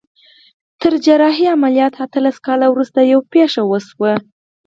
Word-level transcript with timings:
تر 0.81 0.93
جراحي 1.05 1.45
عمليات 1.55 1.93
اتلس 2.05 2.37
کاله 2.45 2.65
وروسته 2.69 2.99
يوه 3.11 3.23
پېښه 3.33 3.61
وشوه. 3.71 4.13